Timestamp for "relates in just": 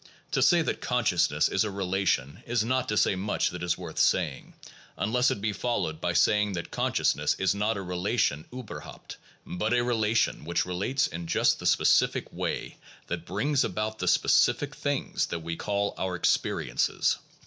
10.65-11.59